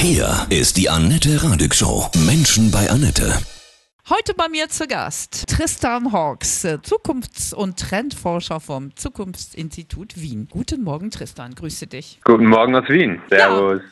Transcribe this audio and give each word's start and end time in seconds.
Hier 0.00 0.46
ist 0.48 0.76
die 0.76 0.88
Annette 0.88 1.42
Radig 1.42 1.74
Show. 1.74 2.08
Menschen 2.24 2.70
bei 2.70 2.88
Annette. 2.88 3.32
Heute 4.08 4.32
bei 4.32 4.48
mir 4.48 4.68
zu 4.68 4.86
Gast 4.86 5.48
Tristan 5.48 6.12
Hawks, 6.12 6.64
Zukunfts- 6.64 7.52
und 7.52 7.80
Trendforscher 7.80 8.60
vom 8.60 8.94
Zukunftsinstitut 8.94 10.16
Wien. 10.16 10.46
Guten 10.52 10.84
Morgen, 10.84 11.10
Tristan. 11.10 11.52
Grüße 11.56 11.88
dich. 11.88 12.20
Guten 12.22 12.46
Morgen 12.46 12.76
aus 12.76 12.88
Wien. 12.88 13.20
Servus. 13.28 13.82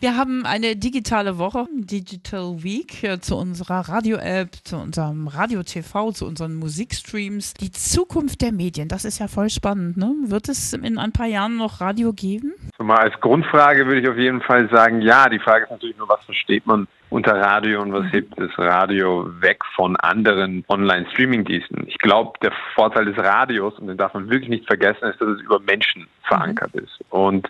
Wir 0.00 0.16
haben 0.16 0.46
eine 0.46 0.76
digitale 0.76 1.38
Woche, 1.38 1.66
Digital 1.72 2.62
Week, 2.62 3.02
äh, 3.02 3.20
zu 3.20 3.36
unserer 3.36 3.88
Radio-App, 3.88 4.54
zu 4.64 4.76
unserem 4.76 5.28
Radio-TV, 5.28 6.12
zu 6.12 6.26
unseren 6.26 6.54
Musikstreams. 6.54 7.54
Die 7.54 7.72
Zukunft 7.72 8.40
der 8.42 8.52
Medien, 8.52 8.88
das 8.88 9.04
ist 9.04 9.18
ja 9.18 9.28
voll 9.28 9.50
spannend. 9.50 9.96
Ne? 9.96 10.14
Wird 10.26 10.48
es 10.48 10.72
in 10.72 10.98
ein 10.98 11.12
paar 11.12 11.26
Jahren 11.26 11.56
noch 11.56 11.80
Radio 11.80 12.12
geben? 12.12 12.54
So 12.78 12.84
mal 12.84 12.98
als 12.98 13.20
Grundfrage 13.20 13.86
würde 13.86 14.00
ich 14.00 14.08
auf 14.08 14.18
jeden 14.18 14.40
Fall 14.42 14.68
sagen, 14.70 15.00
ja. 15.00 15.28
Die 15.28 15.38
Frage 15.38 15.64
ist 15.64 15.70
natürlich 15.70 15.96
nur, 15.96 16.08
was 16.08 16.24
versteht 16.24 16.66
man 16.66 16.86
unter 17.10 17.34
Radio 17.40 17.82
und 17.82 17.92
was 17.92 18.10
hebt 18.12 18.38
das 18.38 18.50
Radio 18.58 19.28
weg 19.40 19.62
von 19.74 19.96
anderen 19.96 20.64
Online-Streaming-Diensten? 20.68 21.84
Ich 21.86 21.98
glaube, 21.98 22.32
der 22.42 22.52
Vorteil 22.74 23.06
des 23.06 23.16
Radios, 23.18 23.78
und 23.78 23.86
den 23.88 23.96
darf 23.96 24.14
man 24.14 24.30
wirklich 24.30 24.50
nicht 24.50 24.66
vergessen, 24.66 25.04
ist, 25.04 25.20
dass 25.20 25.28
es 25.28 25.40
über 25.40 25.60
Menschen 25.60 26.06
verankert 26.22 26.74
ist. 26.74 27.00
Und 27.10 27.48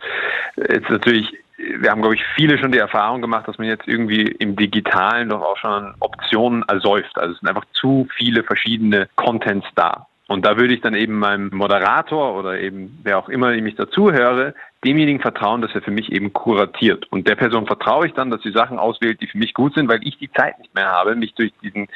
jetzt 0.56 0.90
natürlich 0.90 1.32
wir 1.78 1.90
haben, 1.90 2.00
glaube 2.00 2.14
ich, 2.14 2.24
viele 2.34 2.58
schon 2.58 2.72
die 2.72 2.78
Erfahrung 2.78 3.20
gemacht, 3.20 3.48
dass 3.48 3.58
man 3.58 3.66
jetzt 3.66 3.86
irgendwie 3.86 4.22
im 4.22 4.56
Digitalen 4.56 5.28
doch 5.28 5.42
auch 5.42 5.56
schon 5.56 5.94
Optionen 6.00 6.62
ersäuft. 6.68 7.16
Also 7.18 7.34
es 7.34 7.40
sind 7.40 7.48
einfach 7.48 7.66
zu 7.72 8.06
viele 8.16 8.42
verschiedene 8.42 9.08
Contents 9.16 9.66
da. 9.74 10.06
Und 10.26 10.46
da 10.46 10.56
würde 10.56 10.72
ich 10.72 10.80
dann 10.80 10.94
eben 10.94 11.18
meinem 11.18 11.50
Moderator 11.52 12.38
oder 12.38 12.58
eben 12.58 12.98
wer 13.02 13.18
auch 13.18 13.28
immer 13.28 13.52
ich 13.52 13.62
mich 13.62 13.74
dazuhöre, 13.74 14.54
demjenigen 14.84 15.20
vertrauen, 15.20 15.62
dass 15.62 15.74
er 15.74 15.82
für 15.82 15.90
mich 15.90 16.12
eben 16.12 16.32
kuratiert. 16.32 17.06
Und 17.10 17.28
der 17.28 17.36
Person 17.36 17.66
vertraue 17.66 18.06
ich 18.06 18.12
dann, 18.12 18.30
dass 18.30 18.42
sie 18.42 18.52
Sachen 18.52 18.78
auswählt, 18.78 19.20
die 19.20 19.26
für 19.26 19.38
mich 19.38 19.54
gut 19.54 19.74
sind, 19.74 19.88
weil 19.88 20.06
ich 20.06 20.18
die 20.18 20.30
Zeit 20.32 20.58
nicht 20.58 20.74
mehr 20.74 20.86
habe, 20.86 21.16
mich 21.16 21.34
durch 21.34 21.52
diesen 21.62 21.88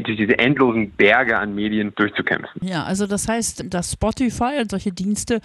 durch 0.00 0.16
diese 0.16 0.38
endlosen 0.38 0.90
Berge 0.92 1.38
an 1.38 1.54
Medien 1.54 1.94
durchzukämpfen. 1.94 2.66
Ja, 2.66 2.84
also 2.84 3.06
das 3.06 3.28
heißt, 3.28 3.72
dass 3.72 3.92
Spotify 3.92 4.60
und 4.60 4.70
solche 4.70 4.92
Dienste 4.92 5.40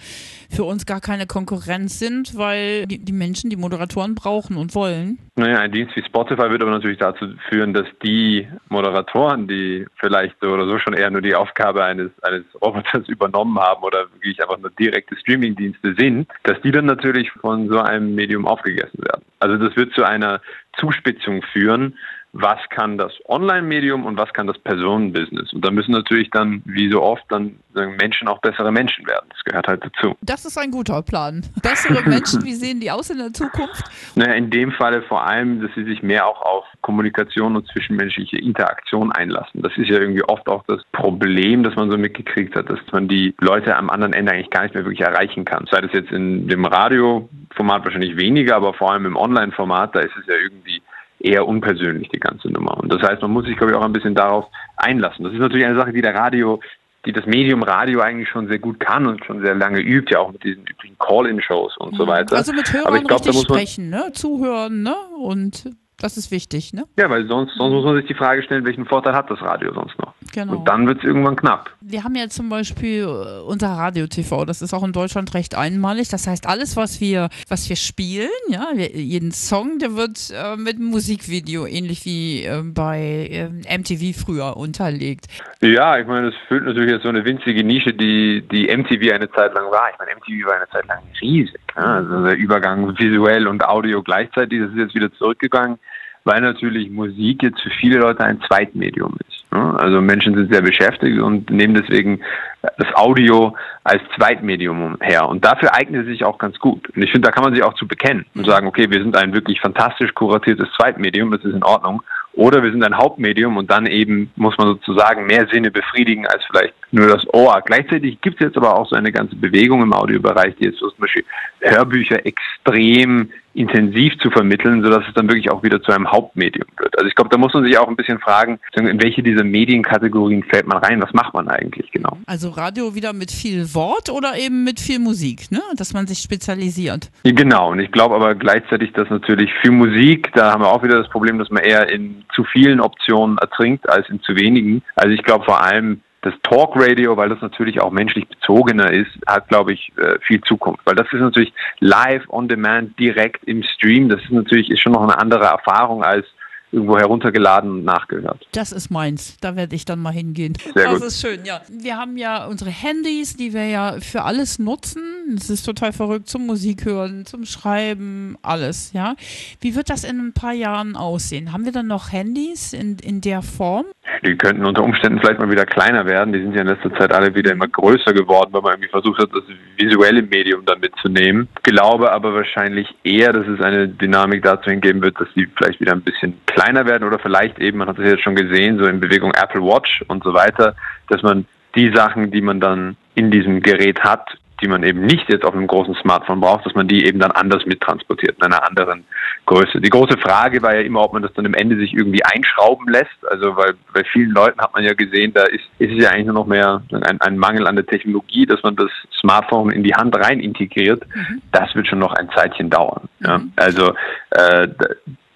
für 0.50 0.64
uns 0.64 0.86
gar 0.86 1.00
keine 1.00 1.26
Konkurrenz 1.26 1.98
sind, 1.98 2.36
weil 2.36 2.86
die, 2.86 2.98
die 2.98 3.12
Menschen 3.12 3.50
die 3.50 3.56
Moderatoren 3.56 4.14
brauchen 4.14 4.56
und 4.56 4.74
wollen. 4.74 5.18
Naja, 5.36 5.60
ein 5.60 5.72
Dienst 5.72 5.94
wie 5.96 6.02
Spotify 6.02 6.50
wird 6.50 6.62
aber 6.62 6.70
natürlich 6.70 6.98
dazu 6.98 7.26
führen, 7.48 7.74
dass 7.74 7.86
die 8.02 8.48
Moderatoren, 8.68 9.46
die 9.46 9.86
vielleicht 9.96 10.34
so 10.40 10.48
oder 10.48 10.66
so 10.66 10.78
schon 10.78 10.94
eher 10.94 11.10
nur 11.10 11.20
die 11.20 11.34
Aufgabe 11.34 11.84
eines, 11.84 12.10
eines 12.22 12.44
Roboters 12.62 13.08
übernommen 13.08 13.58
haben 13.58 13.82
oder 13.82 14.06
wirklich 14.12 14.40
einfach 14.40 14.58
nur 14.58 14.70
direkte 14.70 15.16
Streamingdienste 15.16 15.94
sind, 15.98 16.28
dass 16.44 16.60
die 16.62 16.72
dann 16.72 16.87
natürlich 16.88 17.30
von 17.30 17.68
so 17.68 17.78
einem 17.80 18.14
Medium 18.14 18.46
aufgegessen 18.46 18.98
werden. 19.04 19.24
Also 19.38 19.56
das 19.56 19.76
wird 19.76 19.92
zu 19.94 20.02
einer 20.04 20.40
Zuspitzung 20.78 21.42
führen, 21.52 21.96
was 22.40 22.58
kann 22.70 22.98
das 22.98 23.12
Online-Medium 23.26 24.04
und 24.04 24.16
was 24.16 24.32
kann 24.32 24.46
das 24.46 24.58
Personenbusiness. 24.58 25.52
Und 25.52 25.64
da 25.64 25.70
müssen 25.70 25.92
natürlich 25.92 26.30
dann, 26.30 26.62
wie 26.64 26.90
so 26.90 27.02
oft, 27.02 27.24
dann 27.28 27.58
Menschen 27.74 28.28
auch 28.28 28.40
bessere 28.40 28.72
Menschen 28.72 29.06
werden. 29.06 29.26
Das 29.30 29.42
gehört 29.44 29.66
halt 29.68 29.84
dazu. 29.84 30.16
Das 30.22 30.44
ist 30.44 30.56
ein 30.58 30.70
guter 30.70 31.02
Plan. 31.02 31.44
Bessere 31.62 32.02
Menschen, 32.08 32.44
wie 32.44 32.54
sehen 32.54 32.80
die 32.80 32.90
aus 32.90 33.10
in 33.10 33.18
der 33.18 33.32
Zukunft? 33.32 33.84
Naja, 34.14 34.34
in 34.34 34.50
dem 34.50 34.72
Falle 34.72 35.02
vor 35.02 35.26
allem, 35.26 35.60
dass 35.60 35.70
sie 35.74 35.84
sich 35.84 36.02
mehr 36.02 36.26
auch 36.26 36.40
auf 36.42 36.64
Kommunikation 36.80 37.56
und 37.56 37.66
zwischenmenschliche 37.68 38.38
Interaktion 38.38 39.12
einlassen. 39.12 39.62
Das 39.62 39.72
ist 39.76 39.88
ja 39.88 39.98
irgendwie 39.98 40.24
oft 40.24 40.48
auch 40.48 40.64
das 40.66 40.82
Problem, 40.92 41.62
das 41.62 41.74
man 41.76 41.90
so 41.90 41.98
mitgekriegt 41.98 42.54
hat, 42.56 42.70
dass 42.70 42.78
man 42.92 43.08
die 43.08 43.34
Leute 43.40 43.76
am 43.76 43.90
anderen 43.90 44.12
Ende 44.12 44.32
eigentlich 44.32 44.50
gar 44.50 44.62
nicht 44.62 44.74
mehr 44.74 44.84
wirklich 44.84 45.06
erreichen 45.06 45.44
kann. 45.44 45.66
Sei 45.70 45.80
das 45.80 45.92
jetzt 45.92 46.10
in 46.12 46.48
dem 46.48 46.64
Radioformat 46.64 47.84
wahrscheinlich 47.84 48.16
weniger, 48.16 48.56
aber 48.56 48.74
vor 48.74 48.92
allem 48.92 49.06
im 49.06 49.16
Online-Format, 49.16 49.94
da 49.94 50.00
ist 50.00 50.16
es 50.20 50.26
ja 50.26 50.34
irgendwie 50.34 50.80
eher 51.20 51.46
unpersönlich, 51.46 52.08
die 52.08 52.20
ganze 52.20 52.48
Nummer. 52.48 52.78
Und 52.78 52.92
das 52.92 53.02
heißt, 53.02 53.22
man 53.22 53.32
muss 53.32 53.44
sich, 53.46 53.56
glaube 53.56 53.72
ich, 53.72 53.78
auch 53.78 53.84
ein 53.84 53.92
bisschen 53.92 54.14
darauf 54.14 54.46
einlassen. 54.76 55.24
Das 55.24 55.32
ist 55.32 55.40
natürlich 55.40 55.66
eine 55.66 55.76
Sache, 55.76 55.92
die 55.92 56.02
der 56.02 56.14
Radio, 56.14 56.60
die 57.04 57.12
das 57.12 57.26
Medium 57.26 57.62
Radio 57.62 58.00
eigentlich 58.00 58.28
schon 58.28 58.48
sehr 58.48 58.58
gut 58.58 58.80
kann 58.80 59.06
und 59.06 59.24
schon 59.24 59.42
sehr 59.42 59.54
lange 59.54 59.80
übt, 59.80 60.12
ja 60.12 60.20
auch 60.20 60.32
mit 60.32 60.44
diesen 60.44 60.66
üblichen 60.66 60.96
Call-In-Shows 60.98 61.76
und 61.78 61.96
so 61.96 62.04
mhm. 62.04 62.08
weiter. 62.08 62.36
Also 62.36 62.52
mit 62.52 62.72
Hörern 62.72 62.86
Aber 62.88 62.96
ich 62.98 63.04
glaub, 63.04 63.26
richtig 63.26 63.42
sprechen, 63.42 63.90
ne? 63.90 64.12
Zuhören, 64.12 64.82
ne? 64.82 64.94
Und 65.18 65.70
das 66.00 66.16
ist 66.16 66.30
wichtig, 66.30 66.72
ne? 66.72 66.84
Ja, 66.96 67.10
weil 67.10 67.26
sonst, 67.26 67.54
sonst 67.56 67.72
muss 67.72 67.84
man 67.84 67.96
sich 67.96 68.06
die 68.06 68.14
Frage 68.14 68.42
stellen, 68.42 68.64
welchen 68.64 68.86
Vorteil 68.86 69.14
hat 69.14 69.30
das 69.30 69.40
Radio 69.40 69.74
sonst 69.74 69.98
noch? 69.98 70.14
Genau. 70.38 70.58
Und 70.58 70.68
dann 70.68 70.86
wird 70.86 70.98
es 70.98 71.04
irgendwann 71.04 71.34
knapp. 71.34 71.68
Wir 71.80 72.04
haben 72.04 72.14
ja 72.14 72.28
zum 72.28 72.48
Beispiel 72.48 73.02
äh, 73.02 73.42
unser 73.42 73.70
Radio-TV, 73.70 74.44
das 74.44 74.62
ist 74.62 74.72
auch 74.72 74.84
in 74.84 74.92
Deutschland 74.92 75.34
recht 75.34 75.56
einmalig. 75.56 76.10
Das 76.10 76.28
heißt, 76.28 76.46
alles, 76.46 76.76
was 76.76 77.00
wir, 77.00 77.28
was 77.48 77.68
wir 77.68 77.74
spielen, 77.74 78.28
ja, 78.48 78.68
jeden 78.72 79.32
Song, 79.32 79.80
der 79.80 79.96
wird 79.96 80.30
äh, 80.30 80.54
mit 80.56 80.76
einem 80.76 80.90
Musikvideo, 80.90 81.66
ähnlich 81.66 82.04
wie 82.04 82.44
äh, 82.44 82.62
bei 82.62 83.50
äh, 83.66 83.78
MTV 83.78 84.16
früher 84.16 84.56
unterlegt. 84.56 85.26
Ja, 85.60 85.98
ich 85.98 86.06
meine, 86.06 86.30
das 86.30 86.34
füllt 86.46 86.66
natürlich 86.66 86.92
jetzt 86.92 87.02
so 87.02 87.08
eine 87.08 87.24
winzige 87.24 87.64
Nische, 87.64 87.92
die, 87.92 88.46
die 88.52 88.68
MTV 88.68 89.12
eine 89.12 89.28
Zeit 89.32 89.54
lang 89.54 89.72
war. 89.72 89.90
Ich 89.90 89.98
meine, 89.98 90.12
MTV 90.14 90.46
war 90.46 90.54
eine 90.54 90.68
Zeit 90.68 90.86
lang 90.86 91.00
riesig. 91.20 91.58
Ja? 91.74 91.96
Also 91.96 92.22
der 92.22 92.36
Übergang 92.36 92.96
visuell 92.96 93.48
und 93.48 93.64
Audio 93.64 94.04
gleichzeitig, 94.04 94.60
das 94.60 94.70
ist 94.70 94.76
jetzt 94.76 94.94
wieder 94.94 95.12
zurückgegangen 95.14 95.80
weil 96.24 96.42
natürlich 96.42 96.90
Musik 96.90 97.42
jetzt 97.42 97.62
für 97.62 97.70
viele 97.70 98.00
Leute 98.00 98.22
ein 98.22 98.38
Zweitmedium 98.46 99.16
ist. 99.26 99.37
Also 99.50 100.02
Menschen 100.02 100.34
sind 100.34 100.52
sehr 100.52 100.60
beschäftigt 100.60 101.20
und 101.20 101.50
nehmen 101.50 101.74
deswegen 101.74 102.20
das 102.60 102.94
Audio 102.94 103.56
als 103.84 104.02
Zweitmedium 104.16 104.98
her. 105.00 105.26
Und 105.28 105.44
dafür 105.44 105.74
eignet 105.74 106.02
es 106.02 106.08
sich 106.08 106.24
auch 106.24 106.38
ganz 106.38 106.58
gut. 106.58 106.86
Und 106.94 107.02
ich 107.02 107.10
finde, 107.10 107.26
da 107.26 107.32
kann 107.32 107.44
man 107.44 107.54
sich 107.54 107.62
auch 107.62 107.74
zu 107.74 107.88
bekennen 107.88 108.26
und 108.34 108.46
sagen, 108.46 108.66
okay, 108.66 108.90
wir 108.90 109.00
sind 109.00 109.16
ein 109.16 109.32
wirklich 109.32 109.60
fantastisch 109.60 110.12
kuratiertes 110.14 110.68
Zweitmedium, 110.76 111.30
das 111.30 111.44
ist 111.44 111.54
in 111.54 111.62
Ordnung. 111.62 112.02
Oder 112.34 112.62
wir 112.62 112.70
sind 112.70 112.84
ein 112.84 112.96
Hauptmedium 112.96 113.56
und 113.56 113.70
dann 113.70 113.86
eben 113.86 114.30
muss 114.36 114.56
man 114.58 114.68
sozusagen 114.68 115.26
mehr 115.26 115.48
Sinne 115.50 115.70
befriedigen 115.70 116.26
als 116.26 116.44
vielleicht 116.44 116.74
nur 116.92 117.08
das 117.08 117.26
Ohr. 117.32 117.60
Gleichzeitig 117.64 118.20
gibt 118.20 118.40
es 118.40 118.46
jetzt 118.46 118.56
aber 118.56 118.78
auch 118.78 118.88
so 118.88 118.96
eine 118.96 119.10
ganze 119.10 119.34
Bewegung 119.34 119.82
im 119.82 119.92
Audiobereich, 119.92 120.54
die 120.56 120.66
jetzt 120.66 120.78
zum 120.78 120.92
Beispiel 120.98 121.24
Hörbücher 121.62 122.24
extrem 122.26 123.30
intensiv 123.58 124.16
zu 124.20 124.30
vermitteln, 124.30 124.82
sodass 124.82 125.04
es 125.08 125.14
dann 125.14 125.28
wirklich 125.28 125.50
auch 125.50 125.62
wieder 125.62 125.82
zu 125.82 125.92
einem 125.92 126.10
Hauptmedium 126.10 126.66
wird. 126.78 126.96
Also 126.96 127.08
ich 127.08 127.14
glaube, 127.14 127.30
da 127.30 127.38
muss 127.38 127.52
man 127.52 127.64
sich 127.64 127.76
auch 127.78 127.88
ein 127.88 127.96
bisschen 127.96 128.18
fragen, 128.18 128.58
in 128.74 129.02
welche 129.02 129.22
dieser 129.22 129.44
Medienkategorien 129.44 130.44
fällt 130.44 130.66
man 130.66 130.78
rein? 130.78 131.02
Was 131.02 131.12
macht 131.12 131.34
man 131.34 131.48
eigentlich 131.48 131.90
genau? 131.90 132.18
Also 132.26 132.50
Radio 132.50 132.94
wieder 132.94 133.12
mit 133.12 133.30
viel 133.30 133.74
Wort 133.74 134.10
oder 134.10 134.36
eben 134.38 134.64
mit 134.64 134.80
viel 134.80 134.98
Musik, 134.98 135.50
ne? 135.50 135.60
dass 135.76 135.92
man 135.92 136.06
sich 136.06 136.18
spezialisiert. 136.18 137.10
Genau, 137.24 137.72
und 137.72 137.80
ich 137.80 137.90
glaube 137.90 138.14
aber 138.14 138.34
gleichzeitig, 138.34 138.92
dass 138.92 139.10
natürlich 139.10 139.50
für 139.62 139.72
Musik, 139.72 140.30
da 140.34 140.52
haben 140.52 140.62
wir 140.62 140.68
auch 140.68 140.82
wieder 140.82 140.98
das 140.98 141.08
Problem, 141.08 141.38
dass 141.38 141.50
man 141.50 141.62
eher 141.62 141.90
in 141.90 142.24
zu 142.34 142.44
vielen 142.44 142.80
Optionen 142.80 143.38
ertrinkt 143.38 143.88
als 143.88 144.08
in 144.08 144.20
zu 144.22 144.36
wenigen. 144.36 144.82
Also 144.94 145.12
ich 145.14 145.22
glaube 145.22 145.44
vor 145.44 145.62
allem, 145.62 146.00
das 146.22 146.34
Talk 146.42 146.74
Radio, 146.74 147.16
weil 147.16 147.28
das 147.28 147.40
natürlich 147.40 147.80
auch 147.80 147.90
menschlich 147.90 148.26
bezogener 148.28 148.92
ist, 148.92 149.10
hat, 149.26 149.48
glaube 149.48 149.72
ich, 149.72 149.92
äh, 149.96 150.18
viel 150.20 150.40
Zukunft. 150.40 150.84
Weil 150.84 150.96
das 150.96 151.06
ist 151.12 151.20
natürlich 151.20 151.52
live 151.80 152.24
on 152.28 152.48
demand, 152.48 152.98
direkt 152.98 153.44
im 153.44 153.62
Stream. 153.62 154.08
Das 154.08 154.20
ist 154.22 154.32
natürlich 154.32 154.70
ist 154.70 154.80
schon 154.80 154.92
noch 154.92 155.02
eine 155.02 155.18
andere 155.18 155.44
Erfahrung 155.44 156.02
als 156.02 156.26
irgendwo 156.70 156.98
heruntergeladen 156.98 157.70
und 157.70 157.84
nachgehört. 157.84 158.46
Das 158.52 158.72
ist 158.72 158.90
meins. 158.90 159.36
Da 159.40 159.56
werde 159.56 159.74
ich 159.74 159.84
dann 159.84 160.00
mal 160.00 160.12
hingehen. 160.12 160.54
Sehr 160.74 160.84
das 160.84 160.94
gut. 160.94 161.08
ist 161.08 161.20
schön, 161.20 161.44
ja. 161.44 161.62
Wir 161.70 161.96
haben 161.96 162.16
ja 162.16 162.46
unsere 162.46 162.70
Handys, 162.70 163.36
die 163.36 163.54
wir 163.54 163.66
ja 163.66 163.96
für 164.00 164.22
alles 164.22 164.58
nutzen. 164.58 165.02
Das 165.34 165.50
ist 165.50 165.64
total 165.64 165.92
verrückt 165.92 166.28
zum 166.28 166.46
Musik 166.46 166.84
hören, 166.84 167.26
zum 167.26 167.44
Schreiben, 167.44 168.36
alles, 168.42 168.92
ja. 168.92 169.14
Wie 169.60 169.74
wird 169.74 169.90
das 169.90 170.04
in 170.04 170.18
ein 170.18 170.32
paar 170.32 170.52
Jahren 170.52 170.96
aussehen? 170.96 171.52
Haben 171.52 171.64
wir 171.64 171.72
dann 171.72 171.86
noch 171.86 172.12
Handys 172.12 172.72
in, 172.72 172.96
in 172.98 173.20
der 173.20 173.42
Form? 173.42 173.86
Die 174.24 174.36
könnten 174.36 174.64
unter 174.64 174.82
Umständen 174.82 175.20
vielleicht 175.20 175.38
mal 175.38 175.50
wieder 175.50 175.66
kleiner 175.66 176.06
werden. 176.06 176.32
Die 176.32 176.40
sind 176.40 176.54
ja 176.54 176.62
in 176.62 176.68
letzter 176.68 176.92
Zeit 176.94 177.12
alle 177.12 177.34
wieder 177.34 177.52
immer 177.52 177.68
größer 177.68 178.12
geworden, 178.12 178.50
weil 178.52 178.62
man 178.62 178.72
irgendwie 178.72 178.90
versucht 178.90 179.18
hat, 179.18 179.30
das 179.32 179.44
visuelle 179.76 180.22
Medium 180.22 180.64
dann 180.64 180.80
mitzunehmen. 180.80 181.48
Glaube 181.62 182.10
aber 182.12 182.34
wahrscheinlich 182.34 182.88
eher, 183.04 183.32
dass 183.32 183.46
es 183.46 183.60
eine 183.60 183.88
Dynamik 183.88 184.42
dazu 184.42 184.70
hingeben 184.70 185.02
wird, 185.02 185.20
dass 185.20 185.28
die 185.34 185.46
vielleicht 185.56 185.80
wieder 185.80 185.92
ein 185.92 186.02
bisschen 186.02 186.34
kleiner 186.46 186.57
werden 186.58 187.04
oder 187.04 187.18
vielleicht 187.18 187.58
eben, 187.58 187.78
man 187.78 187.88
hat 187.88 187.98
es 187.98 188.10
jetzt 188.10 188.22
schon 188.22 188.36
gesehen, 188.36 188.78
so 188.78 188.86
in 188.86 189.00
Bewegung 189.00 189.32
Apple 189.32 189.62
Watch 189.62 190.04
und 190.08 190.24
so 190.24 190.34
weiter, 190.34 190.74
dass 191.08 191.22
man 191.22 191.46
die 191.74 191.92
Sachen, 191.94 192.30
die 192.30 192.40
man 192.40 192.60
dann 192.60 192.96
in 193.14 193.30
diesem 193.30 193.60
Gerät 193.60 194.00
hat, 194.00 194.28
die 194.60 194.68
man 194.68 194.82
eben 194.82 195.06
nicht 195.06 195.28
jetzt 195.28 195.44
auf 195.44 195.54
einem 195.54 195.66
großen 195.66 195.94
Smartphone 195.96 196.40
braucht, 196.40 196.66
dass 196.66 196.74
man 196.74 196.88
die 196.88 197.06
eben 197.06 197.20
dann 197.20 197.30
anders 197.30 197.64
mittransportiert, 197.66 198.36
in 198.38 198.42
einer 198.42 198.66
anderen 198.66 199.04
Größe. 199.46 199.80
Die 199.80 199.88
große 199.88 200.18
Frage 200.18 200.62
war 200.62 200.74
ja 200.74 200.80
immer, 200.80 201.02
ob 201.02 201.12
man 201.12 201.22
das 201.22 201.32
dann 201.34 201.46
am 201.46 201.54
Ende 201.54 201.76
sich 201.76 201.94
irgendwie 201.94 202.24
einschrauben 202.24 202.88
lässt. 202.88 203.16
Also 203.30 203.56
weil 203.56 203.74
bei 203.94 204.02
vielen 204.04 204.30
Leuten 204.30 204.60
hat 204.60 204.74
man 204.74 204.84
ja 204.84 204.94
gesehen, 204.94 205.32
da 205.32 205.44
ist, 205.44 205.64
ist 205.78 205.92
es 205.92 206.02
ja 206.02 206.10
eigentlich 206.10 206.26
nur 206.26 206.34
noch 206.34 206.46
mehr 206.46 206.82
ein, 206.90 207.20
ein 207.20 207.38
Mangel 207.38 207.66
an 207.66 207.76
der 207.76 207.86
Technologie, 207.86 208.46
dass 208.46 208.62
man 208.62 208.74
das 208.74 208.90
Smartphone 209.20 209.70
in 209.70 209.84
die 209.84 209.94
Hand 209.94 210.16
rein 210.16 210.40
integriert. 210.40 211.06
Mhm. 211.14 211.42
Das 211.52 211.74
wird 211.74 211.86
schon 211.86 212.00
noch 212.00 212.12
ein 212.14 212.28
Zeitchen 212.34 212.68
dauern. 212.68 213.08
Mhm. 213.20 213.26
Ja. 213.26 213.40
Also 213.56 213.94
äh, 214.30 214.68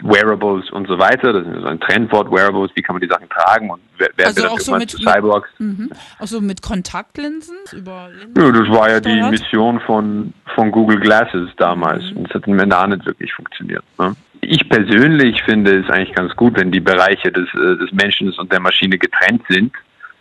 Wearables 0.02 0.70
und 0.70 0.88
so 0.88 0.98
weiter. 0.98 1.32
Das 1.32 1.46
ist 1.46 1.60
so 1.60 1.66
ein 1.66 1.80
Trendwort, 1.80 2.30
Wearables, 2.30 2.70
wie 2.74 2.82
kann 2.82 2.94
man 2.94 3.00
die 3.00 3.08
Sachen 3.08 3.28
tragen 3.28 3.70
und 3.70 3.80
wer, 3.98 4.08
also 4.26 4.42
wird 4.42 4.52
auch 4.52 4.58
so 4.58 4.76
mit, 4.76 4.90
Cyborgs. 4.90 5.48
Mhm. 5.58 5.90
Auch 6.18 6.26
so 6.26 6.40
mit 6.40 6.62
Kontaktlinsen? 6.62 7.56
Über 7.72 8.10
ja, 8.36 8.50
das 8.50 8.68
war 8.68 8.90
ja 8.90 9.00
die 9.00 9.22
Mission 9.22 9.80
von, 9.80 10.32
von 10.54 10.70
Google 10.70 11.00
Glasses 11.00 11.50
damals. 11.56 12.02
Mhm. 12.10 12.18
Und 12.18 12.28
das 12.28 12.34
hat 12.34 12.46
im 12.46 12.58
Ende 12.58 12.78
auch 12.78 12.86
nicht 12.86 13.06
wirklich 13.06 13.32
funktioniert. 13.32 13.84
Ne? 13.98 14.14
Ich 14.40 14.68
persönlich 14.68 15.42
finde 15.44 15.80
es 15.80 15.90
eigentlich 15.90 16.14
ganz 16.14 16.34
gut, 16.34 16.58
wenn 16.58 16.72
die 16.72 16.80
Bereiche 16.80 17.30
des, 17.30 17.48
äh, 17.54 17.76
des 17.76 17.92
Menschen 17.92 18.32
und 18.32 18.52
der 18.52 18.60
Maschine 18.60 18.98
getrennt 18.98 19.42
sind 19.48 19.72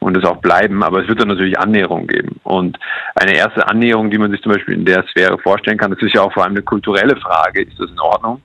und 0.01 0.17
es 0.17 0.23
auch 0.23 0.37
bleiben, 0.37 0.83
aber 0.83 1.01
es 1.01 1.07
wird 1.07 1.21
dann 1.21 1.27
natürlich 1.27 1.57
Annäherung 1.59 2.07
geben. 2.07 2.39
Und 2.43 2.77
eine 3.15 3.35
erste 3.35 3.67
Annäherung, 3.67 4.09
die 4.09 4.17
man 4.17 4.31
sich 4.31 4.41
zum 4.41 4.51
Beispiel 4.51 4.73
in 4.73 4.85
der 4.85 5.05
Sphäre 5.07 5.37
vorstellen 5.37 5.77
kann, 5.77 5.91
das 5.91 6.01
ist 6.01 6.13
ja 6.13 6.21
auch 6.21 6.33
vor 6.33 6.43
allem 6.43 6.53
eine 6.53 6.63
kulturelle 6.63 7.15
Frage, 7.17 7.63
ist 7.63 7.79
das 7.79 7.89
in 7.89 7.99
Ordnung? 7.99 8.41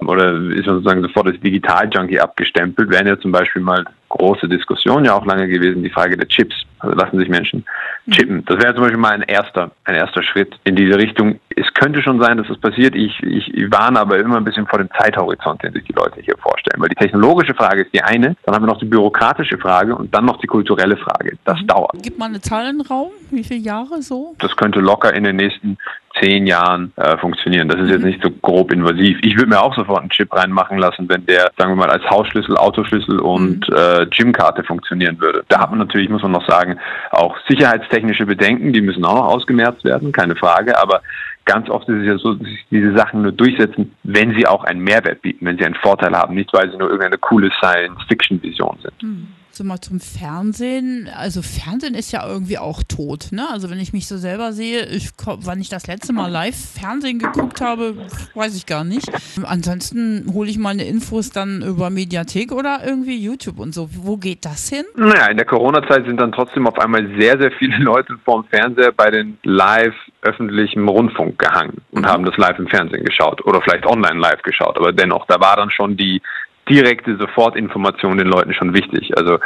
Oder 0.00 0.32
ist 0.32 0.66
man 0.66 0.76
sozusagen 0.76 1.02
sofort 1.02 1.26
als 1.26 1.40
Digital-Junkie 1.40 2.20
abgestempelt? 2.20 2.88
Wären 2.90 3.08
ja 3.08 3.18
zum 3.18 3.32
Beispiel 3.32 3.62
mal 3.62 3.84
große 4.08 4.48
Diskussion 4.48 5.04
ja 5.04 5.14
auch 5.14 5.26
lange 5.26 5.48
gewesen, 5.48 5.82
die 5.82 5.90
Frage 5.90 6.16
der 6.16 6.28
Chips. 6.28 6.54
Also 6.78 6.94
lassen 6.96 7.18
sich 7.18 7.28
Menschen 7.28 7.64
mhm. 8.06 8.12
chippen. 8.12 8.44
Das 8.44 8.58
wäre 8.58 8.72
zum 8.74 8.84
Beispiel 8.84 9.00
mal 9.00 9.12
ein 9.12 9.22
erster, 9.22 9.72
ein 9.84 9.96
erster 9.96 10.22
Schritt 10.22 10.54
in 10.62 10.76
diese 10.76 10.96
Richtung. 10.96 11.40
Es 11.56 11.74
könnte 11.74 12.00
schon 12.02 12.20
sein, 12.20 12.36
dass 12.36 12.46
das 12.46 12.58
passiert. 12.58 12.94
Ich, 12.94 13.20
ich, 13.22 13.52
ich 13.52 13.70
warne 13.72 13.98
aber 13.98 14.18
immer 14.18 14.36
ein 14.36 14.44
bisschen 14.44 14.66
vor 14.66 14.78
dem 14.78 14.88
Zeithorizont, 14.96 15.62
den 15.64 15.72
sich 15.72 15.82
die 15.84 15.92
Leute 15.92 16.20
hier 16.20 16.36
vorstellen. 16.38 16.80
Weil 16.80 16.90
die 16.90 16.94
technologische 16.94 17.54
Frage 17.54 17.82
ist 17.82 17.92
die 17.92 18.02
eine, 18.02 18.36
dann 18.44 18.54
haben 18.54 18.62
wir 18.62 18.68
noch 18.68 18.78
die 18.78 18.86
bürokratische 18.86 19.58
Frage 19.58 19.96
und 19.96 20.14
dann 20.14 20.24
noch 20.24 20.38
die 20.38 20.46
kulturelle 20.46 20.96
Frage. 20.96 21.36
Das 21.44 21.60
mhm. 21.60 21.66
dauert. 21.66 22.02
Gibt 22.02 22.18
man 22.18 22.30
eine 22.30 22.40
Zahl 22.40 22.70
in 22.70 22.78
den 22.78 22.86
Raum? 22.86 23.10
Wie 23.30 23.42
viele 23.42 23.60
Jahre 23.60 24.00
so? 24.02 24.36
Das 24.38 24.56
könnte 24.56 24.78
locker 24.78 25.12
in 25.12 25.24
den 25.24 25.34
nächsten 25.34 25.78
zehn 26.20 26.46
Jahren 26.46 26.92
äh, 26.96 27.16
funktionieren. 27.18 27.68
Das 27.68 27.80
ist 27.80 27.90
jetzt 27.90 28.00
mhm. 28.00 28.08
nicht 28.08 28.22
so 28.22 28.30
grob 28.30 28.72
invasiv. 28.72 29.18
Ich 29.22 29.36
würde 29.36 29.50
mir 29.50 29.60
auch 29.60 29.74
sofort 29.74 30.00
einen 30.00 30.10
Chip 30.10 30.34
reinmachen 30.34 30.78
lassen, 30.78 31.08
wenn 31.08 31.26
der, 31.26 31.50
sagen 31.56 31.72
wir 31.72 31.76
mal, 31.76 31.90
als 31.90 32.04
Hausschlüssel, 32.08 32.56
Autoschlüssel 32.56 33.20
und 33.20 33.68
mhm. 33.68 33.76
äh, 33.76 34.06
Gymkarte 34.06 34.64
funktionieren 34.64 35.20
würde. 35.20 35.44
Da 35.48 35.60
hat 35.60 35.70
man 35.70 35.78
natürlich, 35.78 36.08
muss 36.08 36.22
man 36.22 36.32
noch 36.32 36.46
sagen, 36.48 36.78
auch 37.10 37.36
sicherheitstechnische 37.48 38.26
Bedenken, 38.26 38.72
die 38.72 38.80
müssen 38.80 39.04
auch 39.04 39.16
noch 39.16 39.34
ausgemerzt 39.34 39.84
werden, 39.84 40.12
keine 40.12 40.36
Frage, 40.36 40.80
aber 40.80 41.02
ganz 41.44 41.70
oft 41.70 41.88
ist 41.88 42.00
es 42.00 42.06
ja 42.06 42.18
so, 42.18 42.34
dass 42.34 42.46
sich 42.46 42.66
diese 42.70 42.94
Sachen 42.94 43.22
nur 43.22 43.32
durchsetzen, 43.32 43.94
wenn 44.02 44.34
sie 44.36 44.46
auch 44.46 44.64
einen 44.64 44.80
Mehrwert 44.80 45.22
bieten, 45.22 45.46
wenn 45.46 45.56
sie 45.56 45.64
einen 45.64 45.76
Vorteil 45.76 46.14
haben, 46.14 46.34
nicht 46.34 46.52
weil 46.52 46.70
sie 46.70 46.76
nur 46.76 46.88
irgendeine 46.88 47.18
coole 47.18 47.50
Science-Fiction-Vision 47.58 48.78
sind. 48.82 49.02
Mhm 49.02 49.28
so 49.58 49.64
mal 49.64 49.80
zum 49.80 50.00
Fernsehen. 50.00 51.10
Also 51.14 51.42
Fernsehen 51.42 51.94
ist 51.94 52.12
ja 52.12 52.26
irgendwie 52.26 52.58
auch 52.58 52.82
tot, 52.84 53.28
ne? 53.32 53.46
Also 53.52 53.70
wenn 53.70 53.80
ich 53.80 53.92
mich 53.92 54.06
so 54.06 54.16
selber 54.16 54.52
sehe, 54.52 54.86
ich, 54.86 55.10
wann 55.24 55.60
ich 55.60 55.68
das 55.68 55.86
letzte 55.86 56.12
Mal 56.12 56.30
live 56.30 56.56
Fernsehen 56.56 57.18
geguckt 57.18 57.60
habe, 57.60 58.06
weiß 58.34 58.56
ich 58.56 58.66
gar 58.66 58.84
nicht. 58.84 59.10
Ansonsten 59.42 60.32
hole 60.32 60.48
ich 60.48 60.58
meine 60.58 60.84
Infos 60.84 61.30
dann 61.30 61.62
über 61.62 61.90
Mediathek 61.90 62.52
oder 62.52 62.80
irgendwie 62.86 63.18
YouTube 63.18 63.58
und 63.58 63.74
so. 63.74 63.90
Wo 63.92 64.16
geht 64.16 64.44
das 64.44 64.68
hin? 64.68 64.84
Naja, 64.94 65.26
in 65.26 65.36
der 65.36 65.46
Corona-Zeit 65.46 66.06
sind 66.06 66.20
dann 66.20 66.32
trotzdem 66.32 66.66
auf 66.68 66.78
einmal 66.78 67.06
sehr, 67.18 67.38
sehr 67.38 67.50
viele 67.58 67.76
Leute 67.82 68.16
vorm 68.24 68.44
Fernseher 68.44 68.92
bei 68.92 69.10
den 69.10 69.38
live 69.42 69.94
öffentlichen 70.22 70.88
Rundfunk 70.88 71.38
gehangen 71.38 71.82
und 71.90 72.02
mhm. 72.02 72.06
haben 72.06 72.24
das 72.24 72.36
live 72.36 72.58
im 72.58 72.68
Fernsehen 72.68 73.04
geschaut 73.04 73.44
oder 73.44 73.60
vielleicht 73.60 73.86
online 73.86 74.20
live 74.20 74.42
geschaut. 74.42 74.76
Aber 74.76 74.92
dennoch, 74.92 75.26
da 75.26 75.40
war 75.40 75.56
dann 75.56 75.70
schon 75.70 75.96
die 75.96 76.22
direkte 76.68 77.16
Sofortinformation 77.16 78.18
den 78.18 78.28
Leuten 78.28 78.52
schon 78.54 78.74
wichtig. 78.74 79.16
Also 79.16 79.38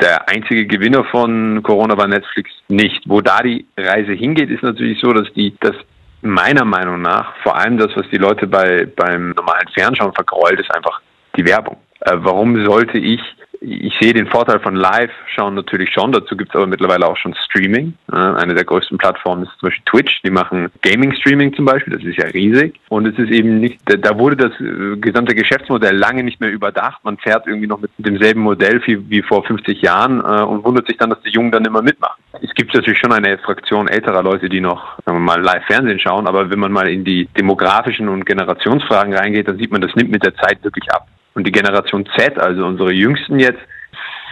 der 0.00 0.28
einzige 0.28 0.66
Gewinner 0.66 1.04
von 1.04 1.62
Corona 1.62 1.96
war 1.96 2.06
Netflix 2.06 2.50
nicht. 2.68 3.02
Wo 3.06 3.20
da 3.20 3.42
die 3.42 3.66
Reise 3.76 4.12
hingeht, 4.12 4.50
ist 4.50 4.62
natürlich 4.62 5.00
so, 5.00 5.12
dass 5.12 5.32
die 5.34 5.54
das 5.60 5.74
meiner 6.22 6.64
Meinung 6.64 7.00
nach 7.00 7.34
vor 7.42 7.56
allem 7.56 7.78
das, 7.78 7.90
was 7.94 8.08
die 8.10 8.16
Leute 8.16 8.46
bei 8.46 8.86
beim 8.96 9.30
normalen 9.30 9.68
Fernschauen 9.72 10.12
vergräult, 10.12 10.58
ist 10.58 10.74
einfach 10.74 11.00
die 11.36 11.46
Werbung. 11.46 11.76
Äh, 12.00 12.12
warum 12.16 12.64
sollte 12.64 12.98
ich 12.98 13.20
ich 13.60 13.92
sehe 14.00 14.12
den 14.12 14.26
Vorteil 14.26 14.60
von 14.60 14.76
Live-Schauen 14.76 15.54
natürlich 15.54 15.90
schon. 15.92 16.12
Dazu 16.12 16.36
gibt 16.36 16.50
es 16.50 16.56
aber 16.56 16.66
mittlerweile 16.66 17.06
auch 17.06 17.16
schon 17.16 17.34
Streaming. 17.46 17.94
Eine 18.06 18.54
der 18.54 18.64
größten 18.64 18.98
Plattformen 18.98 19.44
ist 19.44 19.52
zum 19.58 19.68
Beispiel 19.68 19.84
Twitch. 19.86 20.22
Die 20.22 20.30
machen 20.30 20.70
Gaming-Streaming 20.82 21.54
zum 21.54 21.64
Beispiel. 21.64 21.94
Das 21.94 22.04
ist 22.04 22.16
ja 22.16 22.26
riesig. 22.26 22.78
Und 22.88 23.06
es 23.06 23.18
ist 23.18 23.30
eben 23.30 23.60
nicht, 23.60 23.80
da 23.84 24.18
wurde 24.18 24.36
das 24.36 24.52
äh, 24.60 24.96
gesamte 24.98 25.34
Geschäftsmodell 25.34 25.96
lange 25.96 26.22
nicht 26.22 26.40
mehr 26.40 26.50
überdacht. 26.50 27.02
Man 27.04 27.18
fährt 27.18 27.46
irgendwie 27.46 27.66
noch 27.66 27.80
mit 27.80 27.90
demselben 27.98 28.40
Modell 28.40 28.80
wie, 28.86 29.10
wie 29.10 29.22
vor 29.22 29.44
50 29.44 29.82
Jahren 29.82 30.20
äh, 30.20 30.42
und 30.42 30.64
wundert 30.64 30.86
sich 30.86 30.96
dann, 30.96 31.10
dass 31.10 31.20
die 31.22 31.30
Jungen 31.30 31.50
dann 31.50 31.64
immer 31.64 31.82
mitmachen. 31.82 32.22
Es 32.40 32.54
gibt 32.54 32.74
natürlich 32.74 32.98
schon 32.98 33.12
eine 33.12 33.38
Fraktion 33.38 33.88
älterer 33.88 34.22
Leute, 34.22 34.48
die 34.48 34.60
noch, 34.60 34.98
sagen 35.04 35.18
wir 35.18 35.24
mal, 35.24 35.40
Live-Fernsehen 35.40 35.98
schauen. 35.98 36.26
Aber 36.26 36.50
wenn 36.50 36.58
man 36.58 36.72
mal 36.72 36.88
in 36.88 37.04
die 37.04 37.26
demografischen 37.36 38.08
und 38.08 38.24
Generationsfragen 38.24 39.14
reingeht, 39.14 39.48
dann 39.48 39.58
sieht 39.58 39.72
man, 39.72 39.80
das 39.80 39.94
nimmt 39.96 40.10
mit 40.10 40.24
der 40.24 40.34
Zeit 40.36 40.62
wirklich 40.62 40.88
ab. 40.92 41.08
Und 41.34 41.46
die 41.46 41.52
Generation 41.52 42.08
Z, 42.16 42.38
also 42.38 42.66
unsere 42.66 42.92
Jüngsten 42.92 43.38
jetzt, 43.38 43.60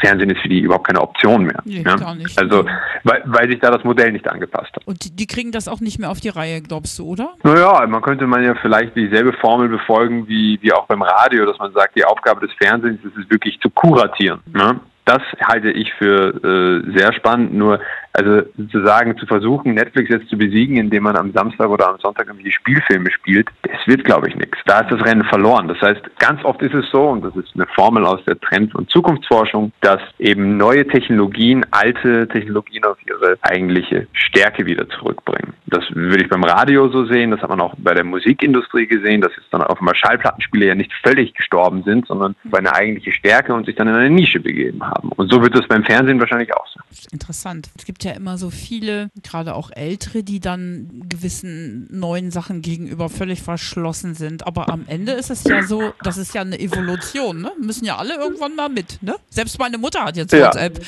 Fernsehen 0.00 0.30
ist 0.30 0.40
für 0.40 0.48
die 0.48 0.60
überhaupt 0.60 0.86
keine 0.86 1.00
Option 1.00 1.44
mehr. 1.44 1.62
Nee, 1.64 1.82
ja? 1.82 1.96
gar 1.96 2.14
nicht. 2.14 2.38
Also, 2.38 2.66
weil, 3.04 3.22
weil 3.24 3.48
sich 3.48 3.60
da 3.60 3.70
das 3.70 3.84
Modell 3.84 4.12
nicht 4.12 4.28
angepasst 4.28 4.74
hat. 4.74 4.86
Und 4.86 5.18
die, 5.18 5.26
kriegen 5.26 5.52
das 5.52 5.68
auch 5.68 5.80
nicht 5.80 5.98
mehr 5.98 6.10
auf 6.10 6.20
die 6.20 6.28
Reihe, 6.28 6.60
glaubst 6.60 6.98
du, 6.98 7.06
oder? 7.06 7.34
Naja, 7.42 7.86
man 7.86 8.02
könnte 8.02 8.26
man 8.26 8.44
ja 8.44 8.54
vielleicht 8.60 8.94
dieselbe 8.94 9.32
Formel 9.34 9.68
befolgen 9.68 10.28
wie, 10.28 10.58
wie 10.60 10.72
auch 10.72 10.86
beim 10.86 11.02
Radio, 11.02 11.46
dass 11.46 11.58
man 11.58 11.72
sagt, 11.72 11.96
die 11.96 12.04
Aufgabe 12.04 12.46
des 12.46 12.54
Fernsehens 12.58 13.02
ist 13.04 13.16
es 13.16 13.30
wirklich 13.30 13.58
zu 13.60 13.70
kuratieren. 13.70 14.40
Ne? 14.52 14.80
Das 15.06 15.22
halte 15.40 15.70
ich 15.70 15.92
für 15.94 16.34
äh, 16.44 16.98
sehr 16.98 17.12
spannend. 17.12 17.54
Nur 17.54 17.80
also 18.12 18.42
sozusagen 18.56 19.16
zu 19.18 19.26
versuchen, 19.26 19.74
Netflix 19.74 20.10
jetzt 20.10 20.28
zu 20.28 20.36
besiegen, 20.36 20.76
indem 20.78 21.04
man 21.04 21.16
am 21.16 21.32
Samstag 21.32 21.68
oder 21.68 21.88
am 21.88 21.98
Sonntag 22.00 22.26
irgendwie 22.26 22.50
Spielfilme 22.50 23.10
spielt, 23.12 23.48
das 23.62 23.86
wird, 23.86 24.04
glaube 24.04 24.28
ich, 24.28 24.34
nichts. 24.34 24.58
Da 24.64 24.80
ist 24.80 24.90
das 24.90 25.06
Rennen 25.06 25.24
verloren. 25.24 25.68
Das 25.68 25.80
heißt, 25.80 26.02
ganz 26.18 26.44
oft 26.44 26.60
ist 26.60 26.74
es 26.74 26.90
so, 26.90 27.08
und 27.08 27.24
das 27.24 27.36
ist 27.36 27.54
eine 27.54 27.66
Formel 27.74 28.04
aus 28.04 28.24
der 28.24 28.40
Trend- 28.40 28.74
und 28.74 28.90
Zukunftsforschung, 28.90 29.70
dass 29.80 30.00
eben 30.18 30.56
neue 30.56 30.86
Technologien 30.86 31.64
alte 31.70 32.26
Technologien 32.26 32.84
auf 32.84 32.98
ihre 33.06 33.36
eigentliche 33.42 34.08
Stärke 34.12 34.66
wieder 34.66 34.88
zurückbringen. 34.88 35.45
Das 35.68 35.84
würde 35.90 36.22
ich 36.22 36.28
beim 36.28 36.44
Radio 36.44 36.88
so 36.88 37.06
sehen, 37.06 37.32
das 37.32 37.42
hat 37.42 37.50
man 37.50 37.60
auch 37.60 37.74
bei 37.78 37.92
der 37.92 38.04
Musikindustrie 38.04 38.86
gesehen, 38.86 39.20
dass 39.20 39.32
jetzt 39.36 39.52
dann 39.52 39.62
auf 39.62 39.78
einmal 39.80 39.96
Schallplattenspiele 39.96 40.66
ja 40.66 40.74
nicht 40.76 40.92
völlig 41.02 41.34
gestorben 41.34 41.82
sind, 41.82 42.06
sondern 42.06 42.36
bei 42.44 42.58
einer 42.58 42.74
eigentliche 42.74 43.10
Stärke 43.10 43.52
und 43.52 43.66
sich 43.66 43.74
dann 43.74 43.88
in 43.88 43.94
eine 43.94 44.10
Nische 44.10 44.38
begeben 44.38 44.84
haben. 44.84 45.10
Und 45.16 45.32
so 45.32 45.42
wird 45.42 45.56
es 45.58 45.66
beim 45.66 45.84
Fernsehen 45.84 46.20
wahrscheinlich 46.20 46.54
auch 46.54 46.66
sein. 46.68 46.75
Interessant. 47.12 47.70
Es 47.76 47.84
gibt 47.84 48.04
ja 48.04 48.12
immer 48.12 48.38
so 48.38 48.50
viele, 48.50 49.10
gerade 49.22 49.54
auch 49.54 49.70
Ältere, 49.72 50.22
die 50.22 50.40
dann 50.40 51.02
gewissen 51.08 51.88
neuen 51.90 52.30
Sachen 52.30 52.62
gegenüber 52.62 53.08
völlig 53.08 53.42
verschlossen 53.42 54.14
sind. 54.14 54.46
Aber 54.46 54.68
am 54.68 54.84
Ende 54.86 55.12
ist 55.12 55.30
es 55.30 55.44
ja 55.44 55.62
so, 55.62 55.92
das 56.02 56.18
ist 56.18 56.34
ja 56.34 56.42
eine 56.42 56.58
Evolution, 56.58 57.40
ne? 57.40 57.52
Müssen 57.60 57.84
ja 57.84 57.96
alle 57.96 58.14
irgendwann 58.16 58.54
mal 58.54 58.68
mit, 58.68 59.02
ne? 59.02 59.16
Selbst 59.28 59.58
meine 59.58 59.78
Mutter 59.78 60.04
hat 60.04 60.16
jetzt 60.16 60.32
WhatsApp. 60.32 60.80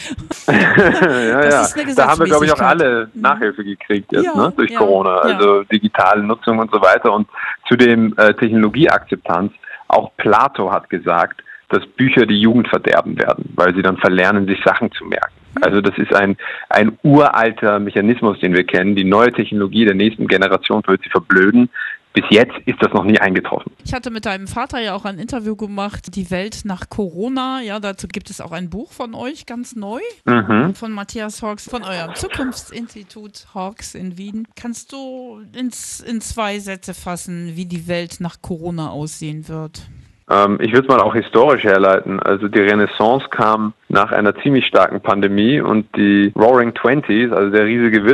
Ja, 1.28 1.44
ja. 1.44 1.69
Da 1.94 2.08
haben 2.08 2.20
wir, 2.20 2.26
glaube 2.26 2.46
ich, 2.46 2.52
auch 2.52 2.61
alle 2.61 3.11
mhm. 3.12 3.20
Nachhilfe 3.20 3.64
gekriegt 3.64 4.11
jetzt, 4.12 4.25
ja, 4.25 4.34
ne? 4.34 4.52
Durch 4.56 4.70
ja, 4.70 4.78
Corona. 4.78 5.16
Also 5.19 5.62
digitale 5.64 6.22
Nutzung 6.22 6.58
und 6.58 6.70
so 6.70 6.81
weiter. 6.81 7.12
Und 7.12 7.28
zu 7.69 7.76
dem 7.76 8.16
äh, 8.16 8.34
Technologieakzeptanz, 8.34 9.52
auch 9.88 10.11
Plato 10.16 10.70
hat 10.70 10.88
gesagt, 10.90 11.43
dass 11.69 11.87
Bücher 11.87 12.26
die 12.26 12.40
Jugend 12.40 12.68
verderben 12.68 13.18
werden, 13.18 13.52
weil 13.54 13.75
sie 13.75 13.83
dann 13.83 13.99
verlernen, 13.99 14.47
sich 14.47 14.59
Sachen 14.64 14.90
zu 14.92 15.04
merken. 15.04 15.38
Also 15.61 15.81
das 15.81 15.97
ist 15.99 16.14
ein, 16.14 16.37
ein 16.69 16.99
uralter 17.02 17.78
Mechanismus, 17.78 18.38
den 18.40 18.55
wir 18.55 18.64
kennen. 18.64 18.95
Die 18.95 19.05
neue 19.05 19.33
Technologie 19.33 19.85
der 19.85 19.95
nächsten 19.95 20.26
Generation 20.26 20.83
wird 20.87 21.02
sie 21.02 21.11
verblöden. 21.11 21.69
Bis 22.14 22.25
jetzt 22.31 22.55
ist 22.64 22.83
das 22.83 22.93
noch 22.93 23.05
nie 23.05 23.19
eingetroffen. 23.19 23.71
Ich 23.85 23.93
hatte 23.93 24.11
mit 24.11 24.26
deinem 24.26 24.49
Vater 24.49 24.81
ja 24.81 24.95
auch 24.95 25.05
ein 25.05 25.19
Interview 25.19 25.55
gemacht, 25.57 26.17
Die 26.17 26.31
Welt 26.31 26.62
nach 26.64 26.88
Corona. 26.88 27.61
Ja, 27.62 27.78
dazu 27.81 28.09
gibt 28.09 28.31
es 28.31 28.40
auch 28.40 28.50
ein 28.50 28.71
Buch 28.71 28.93
von 28.93 29.14
euch, 29.14 29.47
ganz 29.47 29.76
neu, 29.76 30.00
mhm. 30.25 30.75
von 30.75 30.90
Matthias 30.90 31.43
Hawks, 31.43 31.69
von 31.69 31.85
eurem 31.85 32.14
Zukunftsinstitut 32.14 33.49
Hawks 33.55 33.95
in 33.95 34.19
Wien. 34.19 34.49
Kannst 34.57 34.93
du 34.93 35.43
ins, 35.57 36.00
in 36.00 36.21
zwei 36.21 36.59
Sätze 36.59 36.95
fassen, 36.95 37.52
wie 37.55 37.67
die 37.67 37.87
Welt 37.87 38.17
nach 38.21 38.43
Corona 38.43 38.90
aussehen 38.90 39.47
wird? 39.47 39.83
Ähm, 40.30 40.58
ich 40.61 40.73
würde 40.73 40.87
es 40.87 40.88
mal 40.88 41.00
auch 41.00 41.14
historisch 41.14 41.64
herleiten. 41.64 42.20
Also 42.20 42.49
die 42.49 42.61
Renaissance 42.61 43.26
kam 43.30 43.73
nach 43.88 44.12
einer 44.12 44.35
ziemlich 44.37 44.66
starken 44.66 45.00
Pandemie 45.00 45.61
und 45.61 45.87
die 45.97 46.32
Roaring 46.37 46.75
Twenties, 46.75 47.32
also 47.32 47.50
der 47.50 47.64
riesige 47.64 48.04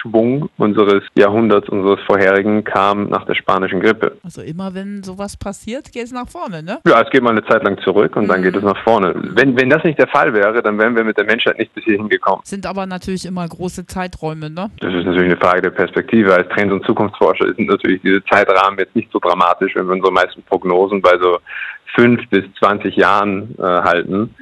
Wirtschaftsaufschwung 0.00 0.48
unseres 0.58 1.02
Jahrhunderts, 1.14 1.68
unseres 1.68 2.00
vorherigen, 2.06 2.64
kam 2.64 3.08
nach 3.08 3.24
der 3.26 3.34
spanischen 3.34 3.80
Grippe. 3.80 4.16
Also 4.24 4.42
immer 4.42 4.74
wenn 4.74 5.02
sowas 5.02 5.36
passiert, 5.36 5.92
geht 5.92 6.04
es 6.04 6.12
nach 6.12 6.28
vorne, 6.28 6.62
ne? 6.62 6.78
Ja, 6.86 7.00
es 7.00 7.10
geht 7.10 7.22
mal 7.22 7.30
eine 7.30 7.44
Zeit 7.44 7.62
lang 7.62 7.78
zurück 7.82 8.16
und 8.16 8.24
mhm. 8.24 8.28
dann 8.28 8.42
geht 8.42 8.56
es 8.56 8.62
nach 8.62 8.82
vorne. 8.82 9.14
Wenn, 9.16 9.58
wenn 9.58 9.70
das 9.70 9.84
nicht 9.84 9.98
der 9.98 10.08
Fall 10.08 10.32
wäre, 10.32 10.62
dann 10.62 10.78
wären 10.78 10.96
wir 10.96 11.04
mit 11.04 11.16
der 11.16 11.24
Menschheit 11.24 11.58
nicht 11.58 11.74
bis 11.74 11.84
hierhin 11.84 12.08
gekommen. 12.08 12.42
Sind 12.44 12.66
aber 12.66 12.86
natürlich 12.86 13.26
immer 13.26 13.46
große 13.46 13.86
Zeiträume, 13.86 14.50
ne? 14.50 14.70
Das 14.80 14.92
ist 14.94 15.04
natürlich 15.04 15.30
eine 15.30 15.36
Frage 15.36 15.62
der 15.62 15.70
Perspektive. 15.70 16.34
Als 16.34 16.48
Trends- 16.50 16.72
und 16.72 16.84
Zukunftsforscher 16.84 17.46
sind 17.54 17.68
natürlich 17.68 18.00
diese 18.02 18.24
Zeitrahmen 18.24 18.78
jetzt 18.78 18.96
nicht 18.96 19.10
so 19.12 19.18
dramatisch, 19.18 19.74
wenn 19.74 19.86
wir 19.86 19.94
unsere 19.94 20.12
meisten 20.12 20.42
Prognosen 20.42 21.00
bei 21.00 21.18
so 21.20 21.38
fünf 21.94 22.28
bis 22.28 22.44
zwanzig 22.58 22.96
Jahren 22.96 23.54
äh, 23.58 23.62
halten. 23.62 24.34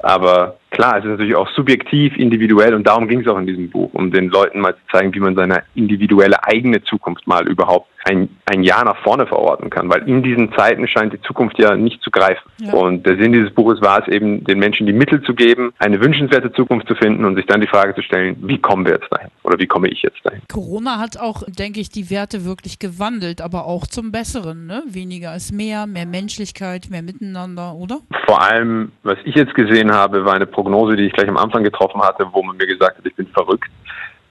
Aber 0.00 0.56
klar, 0.70 0.98
es 0.98 1.04
ist 1.04 1.10
natürlich 1.10 1.36
auch 1.36 1.48
subjektiv, 1.50 2.16
individuell 2.16 2.74
und 2.74 2.86
darum 2.86 3.08
ging 3.08 3.20
es 3.20 3.28
auch 3.28 3.38
in 3.38 3.46
diesem 3.46 3.70
Buch, 3.70 3.90
um 3.92 4.10
den 4.10 4.28
Leuten 4.28 4.60
mal 4.60 4.74
zu 4.74 4.80
zeigen, 4.92 5.14
wie 5.14 5.20
man 5.20 5.34
seine 5.34 5.62
individuelle 5.74 6.42
eigene 6.44 6.82
Zukunft 6.82 7.26
mal 7.26 7.46
überhaupt 7.48 7.88
ein, 8.04 8.28
ein 8.46 8.62
Jahr 8.62 8.84
nach 8.84 8.96
vorne 9.02 9.26
verorten 9.26 9.70
kann, 9.70 9.88
weil 9.90 10.08
in 10.08 10.22
diesen 10.22 10.52
Zeiten 10.54 10.86
scheint 10.88 11.12
die 11.12 11.20
Zukunft 11.22 11.58
ja 11.58 11.76
nicht 11.76 12.02
zu 12.02 12.10
greifen. 12.10 12.50
Ja. 12.58 12.72
Und 12.72 13.04
der 13.04 13.16
Sinn 13.16 13.32
dieses 13.32 13.52
Buches 13.52 13.80
war 13.82 14.00
es 14.00 14.08
eben, 14.08 14.44
den 14.44 14.58
Menschen 14.58 14.86
die 14.86 14.92
Mittel 14.92 15.22
zu 15.22 15.34
geben, 15.34 15.72
eine 15.78 16.00
wünschenswerte 16.00 16.52
Zukunft 16.52 16.88
zu 16.88 16.94
finden 16.94 17.24
und 17.24 17.36
sich 17.36 17.46
dann 17.46 17.60
die 17.60 17.66
Frage 17.66 17.94
zu 17.94 18.02
stellen, 18.02 18.36
wie 18.42 18.58
kommen 18.58 18.86
wir 18.86 18.94
jetzt 18.94 19.08
dahin 19.10 19.28
oder 19.42 19.58
wie 19.58 19.66
komme 19.66 19.88
ich 19.88 20.02
jetzt 20.02 20.24
dahin? 20.24 20.40
Corona 20.50 20.98
hat 20.98 21.18
auch, 21.18 21.42
denke 21.46 21.80
ich, 21.80 21.90
die 21.90 22.10
Werte 22.10 22.44
wirklich 22.44 22.78
gewandelt, 22.78 23.40
aber 23.42 23.66
auch 23.66 23.86
zum 23.86 24.12
Besseren. 24.12 24.66
Ne? 24.66 24.82
Weniger 24.86 25.34
ist 25.34 25.52
mehr, 25.52 25.86
mehr 25.86 26.06
Menschlichkeit, 26.06 26.88
mehr 26.90 27.02
Miteinander, 27.02 27.74
oder? 27.74 28.00
Vor 28.26 28.42
allem, 28.42 28.92
was 29.02 29.18
ich 29.24 29.34
jetzt 29.34 29.54
gesehen 29.54 29.92
habe, 29.92 30.24
war 30.24 30.34
eine 30.34 30.46
Prognose, 30.62 30.96
die 30.96 31.06
ich 31.06 31.12
gleich 31.12 31.28
am 31.28 31.36
Anfang 31.36 31.64
getroffen 31.64 32.00
hatte, 32.02 32.26
wo 32.32 32.42
man 32.42 32.56
mir 32.56 32.66
gesagt 32.66 32.98
hat, 32.98 33.06
ich 33.06 33.14
bin 33.14 33.26
verrückt 33.28 33.70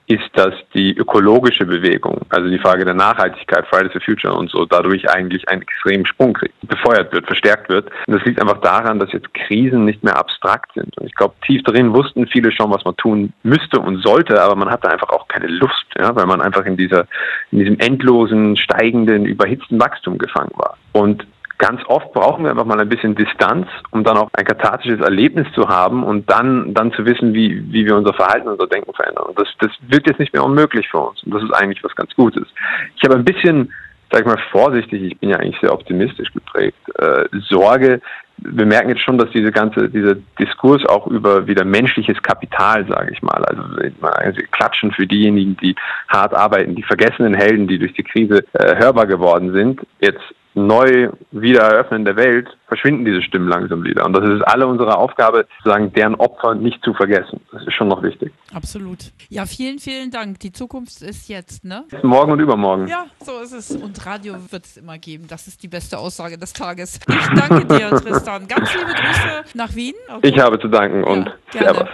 ist, 0.09 0.29
dass 0.33 0.55
die 0.73 0.97
ökologische 0.97 1.67
Bewegung, 1.67 2.21
also 2.29 2.49
die 2.49 2.57
Frage 2.57 2.83
der 2.83 2.95
Nachhaltigkeit, 2.95 3.67
Fridays 3.67 3.91
for 3.91 4.01
Future 4.01 4.33
und 4.33 4.49
so, 4.49 4.65
dadurch 4.65 5.07
eigentlich 5.07 5.47
einen 5.47 5.61
extremen 5.61 6.03
Sprung 6.07 6.33
kriegt, 6.33 6.55
befeuert 6.67 7.13
wird, 7.13 7.27
verstärkt 7.27 7.69
wird. 7.69 7.91
Und 8.07 8.15
das 8.15 8.25
liegt 8.25 8.41
einfach 8.41 8.59
daran, 8.61 8.97
dass 8.97 9.11
jetzt 9.11 9.31
Krisen 9.35 9.85
nicht 9.85 10.03
mehr 10.03 10.17
abstrakt 10.17 10.73
sind. 10.73 10.97
Und 10.97 11.05
ich 11.05 11.13
glaube, 11.13 11.35
tief 11.45 11.61
drin 11.61 11.93
wussten 11.93 12.25
viele 12.25 12.51
schon, 12.51 12.71
was 12.71 12.83
man 12.85 12.97
tun 12.97 13.33
müsste 13.43 13.79
und 13.79 14.01
sollte, 14.01 14.41
aber 14.41 14.55
man 14.55 14.71
hatte 14.71 14.89
einfach 14.89 15.09
auch 15.09 15.27
keine 15.27 15.45
Lust, 15.45 15.85
ja, 15.95 16.15
weil 16.15 16.25
man 16.25 16.41
einfach 16.41 16.65
in 16.65 16.75
dieser, 16.75 17.05
in 17.51 17.59
diesem 17.59 17.77
endlosen, 17.77 18.57
steigenden, 18.57 19.25
überhitzten 19.25 19.79
Wachstum 19.79 20.17
gefangen 20.17 20.51
war. 20.55 20.75
Und 20.91 21.27
ganz 21.59 21.81
oft 21.87 22.11
brauchen 22.13 22.45
wir 22.45 22.51
einfach 22.51 22.65
mal 22.65 22.79
ein 22.79 22.89
bisschen 22.89 23.15
Distanz, 23.15 23.67
um 23.91 24.03
dann 24.03 24.17
auch 24.17 24.29
ein 24.33 24.45
kathartisches 24.45 25.01
Erlebnis 25.01 25.45
zu 25.53 25.67
haben 25.67 26.03
und 26.03 26.29
dann, 26.29 26.73
dann 26.73 26.91
zu 26.93 27.05
wissen, 27.05 27.33
wie, 27.33 27.63
wie 27.71 27.85
wir 27.85 27.95
unser 27.95 28.13
Verhalten, 28.13 28.47
unser 28.47 28.65
Denken 28.65 28.93
verändern. 28.93 29.25
Und 29.27 29.37
das, 29.37 29.47
das 29.59 29.71
wird 29.87 30.07
jetzt 30.07 30.19
nicht 30.19 30.33
mehr 30.33 30.43
unmöglich 30.43 30.87
für 30.89 30.99
uns. 30.99 31.21
Und 31.23 31.33
das 31.33 31.43
ist 31.43 31.53
eigentlich 31.53 31.83
was 31.83 31.95
ganz 31.95 32.15
Gutes. 32.15 32.47
Ich 32.95 33.03
habe 33.03 33.15
ein 33.15 33.25
bisschen, 33.25 33.71
sag 34.09 34.21
ich 34.21 34.25
mal, 34.25 34.41
vorsichtig, 34.51 35.03
ich 35.03 35.19
bin 35.19 35.29
ja 35.29 35.37
eigentlich 35.37 35.59
sehr 35.59 35.73
optimistisch 35.73 36.31
geprägt, 36.33 36.77
äh, 36.97 37.25
Sorge, 37.49 38.01
wir 38.41 38.65
merken 38.65 38.89
jetzt 38.89 39.01
schon, 39.01 39.17
dass 39.17 39.29
diese 39.31 39.51
ganze, 39.51 39.89
dieser 39.89 40.15
Diskurs 40.39 40.85
auch 40.85 41.07
über 41.07 41.45
wieder 41.47 41.65
menschliches 41.65 42.21
Kapital, 42.21 42.87
sage 42.87 43.11
ich 43.11 43.21
mal, 43.21 43.43
also, 43.43 43.63
also 44.01 44.41
klatschen 44.51 44.91
für 44.93 45.05
diejenigen, 45.05 45.57
die 45.57 45.75
hart 46.07 46.33
arbeiten, 46.33 46.75
die 46.75 46.83
vergessenen 46.83 47.33
Helden, 47.33 47.67
die 47.67 47.77
durch 47.77 47.93
die 47.93 48.03
Krise 48.03 48.45
äh, 48.53 48.77
hörbar 48.77 49.07
geworden 49.07 49.51
sind, 49.51 49.81
jetzt 49.99 50.23
neu 50.53 51.09
wieder 51.31 51.61
eröffnen 51.61 52.05
der 52.05 52.15
Welt, 52.15 52.47
verschwinden 52.67 53.05
diese 53.05 53.21
Stimmen 53.21 53.47
langsam 53.47 53.83
wieder. 53.83 54.05
Und 54.05 54.13
das 54.13 54.27
ist 54.29 54.41
alle 54.43 54.67
unsere 54.67 54.97
Aufgabe, 54.97 55.47
sozusagen 55.57 55.91
deren 55.93 56.15
Opfer 56.15 56.55
nicht 56.55 56.83
zu 56.83 56.93
vergessen. 56.93 57.41
Das 57.51 57.63
ist 57.63 57.73
schon 57.73 57.87
noch 57.87 58.01
wichtig. 58.03 58.31
Absolut. 58.53 59.11
Ja, 59.29 59.45
vielen, 59.45 59.79
vielen 59.79 60.11
Dank. 60.11 60.39
Die 60.39 60.51
Zukunft 60.51 61.01
ist 61.01 61.29
jetzt, 61.29 61.63
ne? 61.63 61.85
Morgen 62.03 62.31
und 62.31 62.39
übermorgen. 62.39 62.87
Ja, 62.87 63.05
so 63.19 63.39
ist 63.41 63.53
es. 63.53 63.71
Und 63.75 64.05
Radio 64.05 64.35
wird 64.49 64.65
es 64.65 64.77
immer 64.77 64.97
geben. 64.97 65.25
Das 65.27 65.47
ist 65.47 65.61
die 65.63 65.67
beste 65.67 65.97
Aussage 65.97 66.37
des 66.37 66.53
Tages. 66.53 66.99
Ich 67.07 67.39
danke 67.39 67.65
dir, 67.65 67.89
Tristan. 68.01 68.47
Ganz 68.47 68.73
liebe 68.73 68.91
Grüße 68.91 69.43
nach 69.55 69.75
Wien. 69.75 69.95
Okay. 70.07 70.29
Ich 70.29 70.39
habe 70.39 70.59
zu 70.59 70.67
danken 70.67 71.03
und 71.03 71.31
ja, 71.53 71.61
Servus. 71.61 71.89